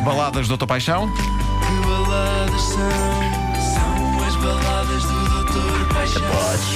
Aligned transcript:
baladas 0.00 0.48
do 0.48 0.56
Dr. 0.56 0.66
Paixão. 0.66 1.08
Que 1.10 1.86
baladas 1.86 2.62
são? 2.62 2.90
São 3.60 4.26
as 4.26 4.36
baladas 4.36 5.02
do 5.02 5.28
Doutor 5.28 5.88
Paixão. 5.92 6.20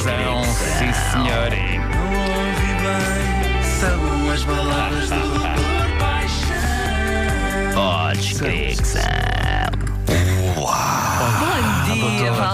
São, 0.02 0.44
sim 0.54 0.92
senhor. 1.10 1.50
Não 1.90 2.08
ouvi 2.38 2.72
bem. 2.82 3.62
São 3.80 4.30
as 4.30 4.42
baladas 4.44 5.08
do 5.08 5.20
Doutor 5.20 5.98
Paixão. 5.98 7.74
Podes 7.74 8.38
crer 8.38 8.76
que 8.76 8.86
são. 8.86 9.43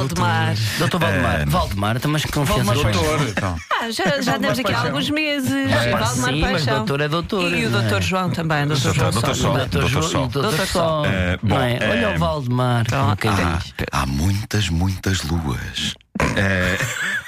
Valdemar. 0.00 0.54
Doutor 0.78 0.98
Valdemar. 1.00 1.48
Valdemar, 1.48 1.96
então, 1.96 2.10
mas 2.10 2.22
que 2.24 2.32
confiança 2.32 2.64
Valdemar? 2.64 2.92
Doutor. 2.92 3.28
Então. 3.28 3.56
Ah, 3.72 3.90
já, 3.90 4.20
já 4.20 4.36
andamos 4.36 4.58
aqui 4.58 4.72
há 4.72 4.80
alguns 4.80 5.10
meses. 5.10 5.50
É, 5.50 5.90
Valdemar 5.90 6.06
sim, 6.32 6.40
mas 6.40 6.50
Paixão. 6.52 6.76
doutor 6.78 7.00
é 7.00 7.08
doutor, 7.08 7.52
E 7.52 7.66
o 7.66 7.70
não 7.70 7.78
é? 7.78 7.82
doutor 7.82 8.02
João 8.02 8.30
também, 8.30 8.66
doutor 8.66 8.94
João 8.94 9.10
doutor. 9.10 9.36
Doutor 9.36 9.68
Doutor 9.70 9.88
João 9.88 10.02
Só. 10.02 10.18
Doutor 10.18 10.42
Doutor 10.42 10.66
Só. 10.66 10.72
Só. 10.72 11.04
Eh, 11.06 11.38
bom, 11.42 11.48
Não 11.54 11.62
é? 11.62 11.78
Olha 11.82 12.06
eh, 12.06 12.16
o 12.16 12.18
Valdemar. 12.18 12.84
Pronto. 12.86 13.04
um 13.06 13.10
bocadinho. 13.10 13.58
Há, 13.92 14.02
há 14.02 14.06
muitas, 14.06 14.68
muitas 14.68 15.22
luas. 15.22 15.94
Eh, 16.36 16.76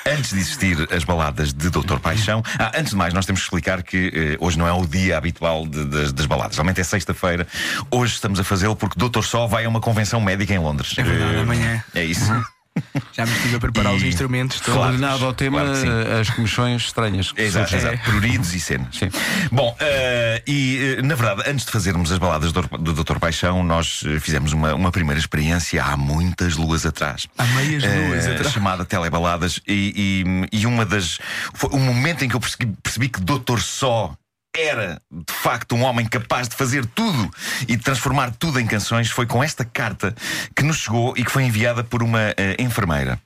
antes 0.06 0.30
de 0.32 0.40
existir 0.40 0.88
as 0.94 1.02
baladas 1.04 1.52
de 1.54 1.70
Doutor 1.70 1.98
Paixão, 1.98 2.42
ah, 2.58 2.72
antes 2.76 2.90
de 2.90 2.96
mais, 2.96 3.14
nós 3.14 3.24
temos 3.24 3.40
que 3.40 3.46
explicar 3.46 3.82
que 3.82 4.12
eh, 4.14 4.36
hoje 4.38 4.58
não 4.58 4.66
é 4.66 4.72
o 4.72 4.86
dia 4.86 5.16
habitual 5.16 5.66
de- 5.66 5.84
das, 5.86 6.12
das 6.12 6.26
baladas. 6.26 6.52
Geralmente 6.56 6.80
é 6.80 6.84
sexta-feira. 6.84 7.46
Hoje 7.90 8.14
estamos 8.14 8.38
a 8.38 8.44
fazê-lo 8.44 8.76
porque 8.76 8.98
Doutor 8.98 9.24
Só 9.24 9.46
vai 9.46 9.64
a 9.64 9.68
uma 9.68 9.80
convenção 9.80 10.20
médica 10.20 10.52
em 10.52 10.58
Londres. 10.58 10.92
É 10.98 11.02
verdade, 11.02 11.36
Eh, 11.36 11.40
amanhã. 11.40 11.84
É 11.94 12.04
isso. 12.04 12.30
Já 13.12 13.26
me 13.26 13.32
estive 13.32 13.56
a 13.56 13.60
preparar 13.60 13.94
os 13.94 14.02
instrumentos 14.02 14.60
todos. 14.60 14.80
Coordenado 14.80 15.24
ao 15.24 15.34
tema, 15.34 15.60
Claro 15.60 15.80
que 15.80 15.86
eh, 15.86 16.20
as 16.20 16.30
comissões 16.30 16.82
estranhas. 16.82 17.32
que 17.32 17.42
Exato, 17.42 17.74
exato. 17.74 17.98
Pruridos 17.98 18.54
e 18.54 18.60
cenas. 18.60 18.96
Sim. 18.96 19.10
Bom, 19.50 19.76
eh, 19.78 20.42
e 20.46 20.96
eh, 20.98 21.02
na 21.02 21.14
verdade, 21.14 21.50
antes 21.50 21.66
de 21.66 21.72
fazermos 21.72 22.10
as 22.10 22.18
baladas 22.18 22.52
do, 22.52 22.62
do 22.62 23.04
Dr. 23.04 23.18
Paixão, 23.18 23.62
nós 23.62 24.02
fizemos 24.20 24.52
uma, 24.52 24.74
uma 24.74 24.90
primeira 24.90 25.20
experiência 25.20 25.84
há 25.84 25.96
muitas 25.96 26.56
luas 26.56 26.86
atrás. 26.86 27.26
Há 27.36 27.44
meias 27.44 27.82
luas 27.84 28.26
atrás. 28.26 28.52
Chamada 28.52 28.84
Telebaladas. 28.84 29.60
E, 29.68 30.24
e, 30.52 30.60
e 30.60 30.66
uma 30.66 30.86
das. 30.86 31.18
Foi 31.54 31.70
o 31.70 31.78
momento 31.78 32.24
em 32.24 32.28
que 32.28 32.36
eu 32.36 32.40
percebi, 32.40 32.72
percebi 32.82 33.08
que 33.08 33.20
Doutor 33.20 33.60
Só. 33.60 34.14
Era 34.54 35.00
de 35.10 35.32
facto 35.32 35.74
um 35.74 35.82
homem 35.82 36.06
capaz 36.06 36.46
de 36.46 36.54
fazer 36.54 36.84
tudo 36.84 37.30
e 37.62 37.74
de 37.74 37.82
transformar 37.82 38.32
tudo 38.32 38.60
em 38.60 38.66
canções. 38.66 39.10
Foi 39.10 39.26
com 39.26 39.42
esta 39.42 39.64
carta 39.64 40.14
que 40.54 40.62
nos 40.62 40.76
chegou 40.76 41.14
e 41.16 41.24
que 41.24 41.30
foi 41.30 41.44
enviada 41.44 41.82
por 41.82 42.02
uma 42.02 42.34
eh, 42.36 42.56
enfermeira. 42.58 43.18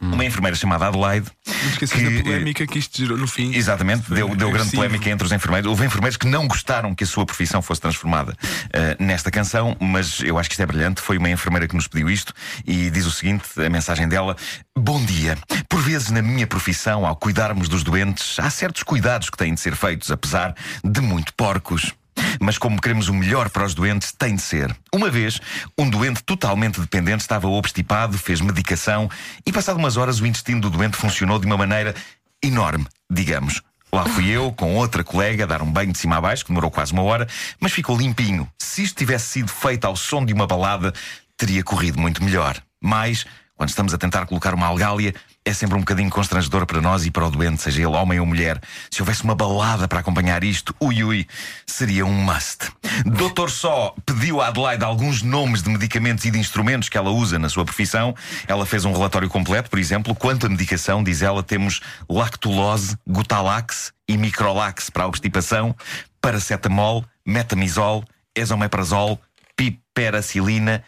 Uma 0.00 0.24
enfermeira 0.24 0.56
chamada 0.56 0.86
Adelaide. 0.86 1.26
Não 1.46 1.70
esqueças 1.70 1.98
que, 1.98 2.04
da 2.04 2.10
eh, 2.10 2.22
polémica 2.22 2.66
que 2.66 2.78
isto 2.78 2.98
gerou 2.98 3.16
no 3.16 3.26
fim. 3.26 3.54
Exatamente, 3.54 4.12
deu, 4.12 4.34
deu 4.34 4.50
grande 4.50 4.70
polémica 4.70 5.10
entre 5.10 5.26
os 5.26 5.32
enfermeiros. 5.32 5.68
Houve 5.68 5.86
enfermeiros 5.86 6.16
que 6.16 6.26
não 6.26 6.46
gostaram 6.46 6.94
que 6.94 7.04
a 7.04 7.06
sua 7.06 7.24
profissão 7.24 7.62
fosse 7.62 7.80
transformada 7.80 8.36
eh, 8.72 8.96
nesta 8.98 9.30
canção, 9.30 9.76
mas 9.80 10.20
eu 10.20 10.38
acho 10.38 10.48
que 10.48 10.54
isto 10.54 10.62
é 10.62 10.66
brilhante. 10.66 11.00
Foi 11.00 11.18
uma 11.18 11.30
enfermeira 11.30 11.66
que 11.66 11.74
nos 11.74 11.88
pediu 11.88 12.10
isto 12.10 12.32
e 12.66 12.90
diz 12.90 13.06
o 13.06 13.10
seguinte: 13.10 13.44
a 13.56 13.68
mensagem 13.70 14.08
dela. 14.08 14.36
Bom 14.76 15.04
dia. 15.04 15.38
Por 15.68 15.80
vezes, 15.80 16.10
na 16.10 16.20
minha 16.22 16.46
profissão, 16.46 17.06
ao 17.06 17.16
cuidarmos 17.16 17.68
dos 17.68 17.82
doentes, 17.82 18.38
há 18.38 18.50
certos 18.50 18.82
cuidados 18.82 19.30
que 19.30 19.36
têm 19.36 19.54
de 19.54 19.60
ser 19.60 19.76
feitos, 19.76 20.10
apesar 20.10 20.54
de 20.82 21.00
muito 21.00 21.32
porcos. 21.34 21.94
Mas 22.40 22.58
como 22.58 22.80
queremos 22.80 23.08
o 23.08 23.14
melhor 23.14 23.50
para 23.50 23.64
os 23.64 23.74
doentes, 23.74 24.12
tem 24.12 24.34
de 24.36 24.42
ser. 24.42 24.74
Uma 24.92 25.10
vez, 25.10 25.40
um 25.78 25.88
doente 25.88 26.22
totalmente 26.22 26.80
dependente 26.80 27.22
estava 27.22 27.48
obstipado, 27.48 28.18
fez 28.18 28.40
medicação 28.40 29.10
e, 29.46 29.52
passado 29.52 29.78
umas 29.78 29.96
horas, 29.96 30.20
o 30.20 30.26
intestino 30.26 30.60
do 30.60 30.70
doente 30.70 30.96
funcionou 30.96 31.38
de 31.38 31.46
uma 31.46 31.56
maneira 31.56 31.94
enorme, 32.42 32.86
digamos. 33.10 33.62
Lá 33.92 34.04
fui 34.06 34.28
eu, 34.28 34.52
com 34.52 34.74
outra 34.74 35.04
colega, 35.04 35.46
dar 35.46 35.62
um 35.62 35.70
banho 35.70 35.92
de 35.92 35.98
cima 35.98 36.16
a 36.16 36.20
baixo, 36.20 36.44
que 36.44 36.50
demorou 36.50 36.68
quase 36.68 36.92
uma 36.92 37.02
hora, 37.02 37.28
mas 37.60 37.70
ficou 37.70 37.96
limpinho. 37.96 38.48
Se 38.58 38.82
isto 38.82 38.98
tivesse 38.98 39.26
sido 39.26 39.48
feito 39.48 39.84
ao 39.84 39.94
som 39.94 40.24
de 40.24 40.32
uma 40.32 40.48
balada, 40.48 40.92
teria 41.36 41.62
corrido 41.62 42.00
muito 42.00 42.22
melhor. 42.22 42.60
Mas, 42.82 43.24
quando 43.56 43.68
estamos 43.68 43.94
a 43.94 43.98
tentar 43.98 44.26
colocar 44.26 44.52
uma 44.52 44.66
algália, 44.66 45.14
é 45.44 45.52
sempre 45.52 45.76
um 45.76 45.80
bocadinho 45.80 46.10
constrangedor 46.10 46.66
para 46.66 46.80
nós 46.80 47.06
e 47.06 47.10
para 47.10 47.26
o 47.26 47.30
doente, 47.30 47.62
seja 47.62 47.82
ele 47.82 47.94
homem 47.94 48.18
ou 48.18 48.26
mulher. 48.26 48.60
Se 48.90 49.00
houvesse 49.00 49.22
uma 49.22 49.34
balada 49.34 49.86
para 49.86 50.00
acompanhar 50.00 50.42
isto, 50.42 50.74
ui 50.80 51.04
ui, 51.04 51.26
seria 51.66 52.04
um 52.04 52.12
must. 52.12 52.72
Doutor 53.04 53.50
Só 53.50 53.94
pediu 54.04 54.40
a 54.40 54.48
Adelaide 54.48 54.84
alguns 54.84 55.22
nomes 55.22 55.62
de 55.62 55.70
medicamentos 55.70 56.24
e 56.24 56.30
de 56.30 56.38
instrumentos 56.38 56.88
que 56.88 56.98
ela 56.98 57.10
usa 57.10 57.38
na 57.38 57.48
sua 57.48 57.64
profissão. 57.64 58.14
Ela 58.48 58.66
fez 58.66 58.84
um 58.84 58.92
relatório 58.92 59.28
completo, 59.28 59.70
por 59.70 59.78
exemplo, 59.78 60.14
quanto 60.14 60.46
à 60.46 60.48
medicação, 60.48 61.04
diz 61.04 61.22
ela, 61.22 61.42
temos 61.42 61.80
lactulose, 62.08 62.96
gutalax 63.06 63.92
e 64.08 64.16
microlax 64.16 64.90
para 64.90 65.04
a 65.04 65.06
obstipação, 65.06 65.76
paracetamol, 66.20 67.04
metamizol, 67.24 68.04
esomeprazol, 68.34 69.20
piperacilina, 69.56 70.82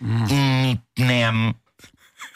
nem 0.99 1.55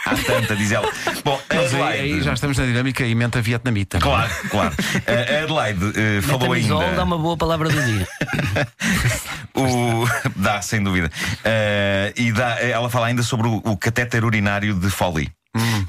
Há 0.07 0.15
tanta, 0.17 0.57
diz 0.57 0.73
ela. 0.73 0.89
Bom, 1.25 1.41
Mas 1.49 1.59
aí, 1.75 1.81
Adelaide- 1.83 2.15
aí 2.15 2.23
já 2.23 2.33
estamos 2.33 2.57
na 2.59 2.65
dinâmica 2.65 3.05
e 3.05 3.15
menta 3.15 3.41
vietnamita. 3.43 3.99
Claro, 3.99 4.31
claro. 4.51 4.75
A 5.07 5.43
Adelaide 5.45 5.93
eh, 5.95 6.21
falou 6.23 6.53
ainda. 6.53 6.93
dá 6.97 7.05
uma 7.05 7.19
boa 7.19 7.37
palavra 7.37 7.69
do 7.69 7.83
dia. 7.83 8.07
O... 9.55 10.07
Dá, 10.37 10.63
sem 10.63 10.83
dúvida. 10.83 11.11
Eh, 11.45 12.13
e 12.17 12.33
dá, 12.33 12.61
ela 12.61 12.89
fala 12.89 13.09
ainda 13.09 13.23
sobre 13.23 13.47
o, 13.49 13.57
o 13.65 13.77
catéter 13.77 14.25
urinário 14.25 14.75
de 14.75 14.89
Foley. 14.89 15.29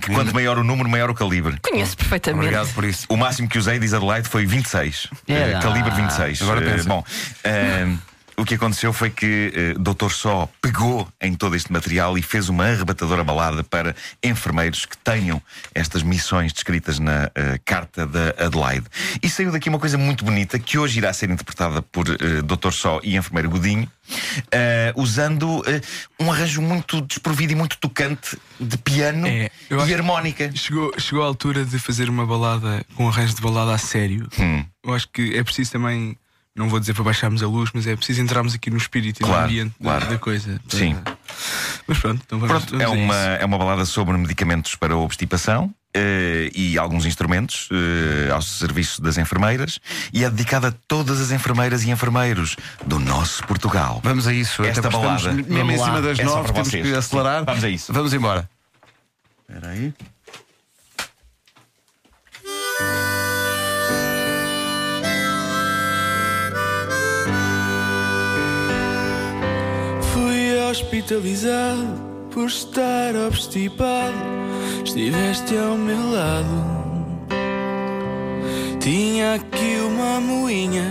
que 0.02 0.12
quanto 0.12 0.34
maior 0.34 0.58
o 0.58 0.64
número, 0.64 0.90
maior 0.90 1.10
o 1.10 1.14
calibre. 1.14 1.58
Conheço 1.62 1.96
perfeitamente. 1.96 2.46
Obrigado 2.48 2.74
por 2.74 2.84
isso. 2.84 3.06
O 3.08 3.16
máximo 3.16 3.48
que 3.48 3.58
usei, 3.58 3.80
diz 3.80 3.94
Adelaide, 3.94 4.28
foi 4.28 4.46
26. 4.46 5.08
É 5.28 5.34
Eh, 5.34 5.54
lá. 5.54 5.60
calibre 5.62 5.92
26. 5.92 6.42
Agora 6.42 6.66
Eh, 6.66 6.72
pensa. 6.74 6.90
bom, 6.90 7.04
eh, 7.44 7.88
o 8.42 8.46
que 8.46 8.56
aconteceu 8.56 8.92
foi 8.92 9.12
que 9.12 9.54
eh, 9.54 9.74
Dr. 9.78 10.10
Só 10.10 10.50
pegou 10.60 11.08
em 11.22 11.36
todo 11.36 11.56
este 11.56 11.72
material 11.72 12.18
e 12.18 12.24
fez 12.24 12.50
uma 12.50 12.66
arrebatadora 12.66 13.24
balada 13.24 13.64
para 13.64 13.96
enfermeiros 14.24 14.86
que 14.86 14.98
tenham 14.98 15.40
estas 15.76 16.02
missões 16.02 16.52
descritas 16.52 16.98
na 16.98 17.30
eh, 17.36 17.60
carta 17.64 18.06
da 18.06 18.30
Adelaide. 18.44 18.88
E 19.22 19.30
saiu 19.30 19.52
daqui 19.52 19.70
uma 19.70 19.78
coisa 19.78 19.96
muito 19.96 20.26
bonita 20.26 20.58
que 20.58 20.78
hoje 20.78 20.98
irá 20.98 21.14
ser 21.14 21.30
interpretada 21.30 21.84
por 21.84 22.08
eh, 22.10 22.42
Dr. 22.42 22.72
Só 22.72 23.00
e 23.04 23.16
enfermeiro 23.16 23.50
Godinho, 23.50 23.88
eh, 24.52 24.92
usando 24.96 25.64
eh, 25.68 25.82
um 26.20 26.32
arranjo 26.32 26.62
muito 26.62 27.00
desprovido 27.02 27.54
e 27.54 27.56
muito 27.56 27.78
tocante 27.78 28.38
de 28.60 28.78
piano 28.78 29.28
É, 29.28 29.52
e 29.70 29.94
harmónica. 29.94 30.52
Chegou, 30.56 30.92
chegou 30.98 31.24
a 31.24 31.28
altura 31.28 31.64
de 31.64 31.78
fazer 31.78 32.10
uma 32.10 32.26
balada 32.26 32.84
um 32.98 33.08
arranjo 33.08 33.36
de 33.36 33.42
balada 33.42 33.74
a 33.74 33.78
sério. 33.78 34.28
Hum. 34.40 34.66
Eu 34.84 34.94
acho 34.96 35.08
que 35.10 35.38
é 35.38 35.44
preciso 35.44 35.72
também, 35.72 36.18
não 36.56 36.70
vou 36.70 36.80
dizer 36.80 36.94
para 36.94 37.04
baixarmos 37.04 37.42
a 37.42 37.48
luz, 37.48 37.70
mas 37.74 37.88
é 37.88 37.96
preciso 37.96 38.22
entrarmos 38.22 38.54
aqui 38.54 38.70
no 38.70 38.78
espírito 38.78 39.22
e 39.22 39.26
Claro, 39.26 39.40
no 39.42 39.46
ambiente 39.48 39.74
da- 39.80 39.84
claro. 39.90 40.06
da, 40.08 40.18
coisa. 40.18 40.60
Sim. 40.68 40.98
Mas 41.88 41.98
pronto, 42.00 42.22
então 42.26 42.40
vamos, 42.40 42.66
Pronto, 42.66 42.78
vamos 42.78 42.84
é 42.84 42.88
uma, 43.04 43.14
isso. 43.16 43.42
é 43.42 43.46
uma 43.46 43.58
balada 43.58 43.86
sobre 43.86 44.18
medicamentos 44.18 44.76
para 44.76 44.94
a 44.94 44.98
obstipação 44.98 45.74
eh, 45.94 46.50
e 46.54 46.78
alguns 46.78 47.06
instrumentos 47.06 47.68
eh, 47.72 48.32
ao 48.32 48.42
serviço 48.42 49.02
das 49.02 49.18
enfermeiras 49.18 49.80
e 50.14 50.24
é 50.24 50.30
dedicada 50.30 50.68
a 50.70 50.72
todas 50.88 51.20
as 51.22 51.32
enfermeiras 51.32 51.84
e 51.84 51.90
enfermeiros 51.90 52.56
do 52.86 53.00
nosso 53.00 53.46
Portugal. 53.48 54.00
Vamos 54.04 54.28
a 54.28 54.34
isso. 54.34 54.64
Esta 54.64 54.90
balada. 54.90 55.32
mesmo 55.34 55.72
em 55.72 55.78
cima 55.78 56.02
das 56.02 56.20
É 56.20 56.24
nove, 56.24 56.52
temos 56.52 56.68
vocês. 56.70 56.86
que 56.88 56.94
acelerar. 56.94 57.44
Vamos 57.46 57.64
a 57.64 57.70
isso. 57.70 57.92
Vamos 57.94 58.14
embora. 58.14 58.50
Espera 59.50 59.70
aí. 59.74 59.94
Hospitalizado 70.72 71.86
por 72.32 72.48
estar 72.48 73.14
obstipado. 73.16 74.16
Estiveste 74.84 75.58
ao 75.58 75.78
meu 75.78 76.12
lado. 76.12 76.82
Tinha 78.80 79.36
aqui 79.36 79.78
uma 79.86 80.20
moinha 80.22 80.86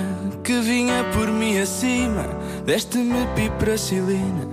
que 0.44 0.60
vinha 0.60 1.02
por 1.14 1.28
mim 1.28 1.58
acima. 1.58 2.24
Deste-me 2.64 3.26
piperacilina. 3.34 4.48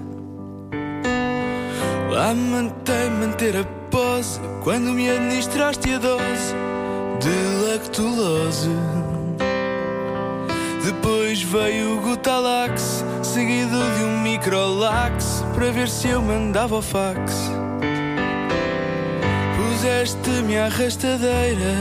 Lá 2.10 2.34
mantei 2.34 3.10
manter 3.10 3.58
a 3.58 3.66
pose 3.92 4.40
quando 4.64 4.94
me 4.94 5.10
administraste 5.10 5.94
a 5.94 5.98
dose 6.00 6.56
de 7.20 7.70
lactulose. 7.70 8.70
Depois 10.88 11.42
veio 11.42 11.98
o 11.98 12.02
Gutalax, 12.02 13.04
seguido 13.22 13.78
de 13.98 14.06
um 14.06 14.22
microlax, 14.22 15.44
para 15.54 15.70
ver 15.70 15.90
se 15.90 16.08
eu 16.08 16.22
mandava 16.22 16.78
o 16.78 16.82
fax. 16.82 17.52
Puseste-me 19.58 20.58
à 20.58 20.70
rastadeira, 20.70 21.76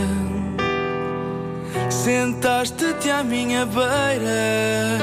sentaste-te 1.89 3.09
à 3.09 3.23
minha 3.23 3.65
beira 3.65 4.99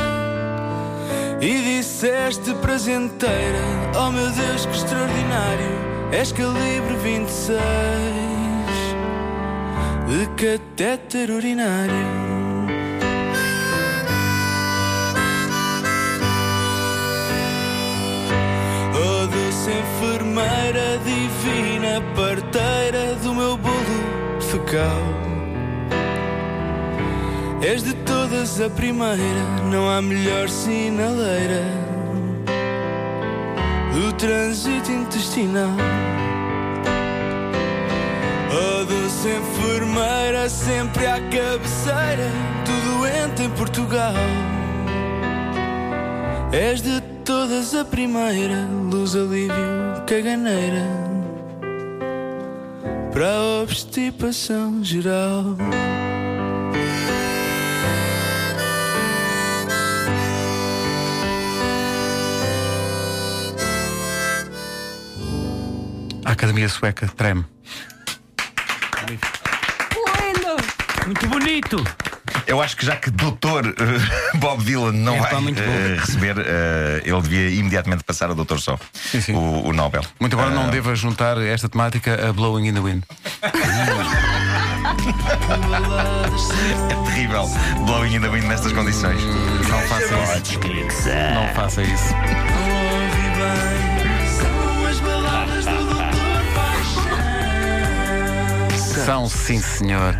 e 1.39 1.77
disseste 1.77 2.53
prazenteira: 2.55 3.61
Oh 3.95 4.11
meu 4.11 4.29
Deus, 4.31 4.65
que 4.65 4.75
extraordinário, 4.75 5.77
és 6.11 6.29
calibre 6.33 6.95
26 7.01 7.57
de 10.09 10.27
catéter 10.35 11.29
urinário. 11.29 12.52
Doce 19.63 19.71
enfermeira, 19.71 20.99
divina 21.05 22.01
parteira 22.13 23.15
do 23.23 23.33
meu 23.33 23.55
bolo 23.55 24.41
fecal. 24.41 25.01
És 27.61 27.81
de 27.81 27.93
todas 28.03 28.59
a 28.59 28.69
primeira, 28.69 29.15
não 29.71 29.89
há 29.89 30.01
melhor 30.01 30.49
sinaleira 30.49 31.63
do 33.93 34.11
trânsito 34.17 34.91
intestinal. 34.91 35.71
Oh, 38.51 38.83
doce 38.83 39.29
enfermeira, 39.29 40.49
sempre 40.49 41.05
à 41.05 41.21
cabeceira 41.21 42.29
do 42.65 42.99
doente 42.99 43.43
em 43.43 43.49
Portugal. 43.51 44.13
És 46.51 46.81
de 46.81 47.12
todas 47.25 47.73
a 47.73 47.85
primeira, 47.85 48.67
luz, 48.91 49.15
alívio, 49.15 50.03
caganeira 50.07 50.85
para 53.11 53.29
a 53.29 53.61
obstipação 53.61 54.83
geral. 54.83 55.55
A 66.25 66.31
Academia 66.31 66.67
Sueca 66.67 67.07
treme. 67.15 67.45
Muito 71.05 71.27
bonito. 71.27 72.02
Eu 72.53 72.61
acho 72.61 72.77
que 72.77 72.85
já 72.85 72.95
que 72.95 73.09
Doutor 73.09 73.65
eh, 73.65 73.73
Bob 74.37 74.63
Dylan 74.63 74.91
não 74.91 75.15
É, 75.15 75.19
vai 75.21 75.31
eh, 75.33 75.97
receber, 75.99 76.35
eh, 76.37 77.01
ele 77.03 77.21
devia 77.23 77.49
imediatamente 77.49 78.03
passar 78.03 78.29
a 78.29 78.35
Doutor 78.35 78.59
Só, 78.59 78.77
sim. 78.93 79.33
O, 79.33 79.69
o 79.69 79.73
Nobel. 79.73 80.03
Muito 80.19 80.33
embora 80.33 80.51
não 80.51 80.69
deva 80.69 80.95
juntar 80.95 81.39
esta 81.39 81.67
temática 81.67 82.29
a 82.29 82.31
Blowing 82.31 82.67
in 82.67 82.73
the 82.75 82.79
Wind. 82.79 83.03
É 86.89 86.95
terrível. 87.09 87.49
Blowing 87.87 88.15
in 88.15 88.21
the 88.21 88.29
wind 88.29 88.45
nestas 88.45 88.71
condições. 88.71 89.19
Não 89.69 89.81
faça 89.87 90.13
isso. 90.37 90.59
Não 91.33 91.47
faça 91.55 91.81
isso. 91.81 92.13
São, 99.05 99.27
sim, 99.27 99.59
senhor. 99.59 100.15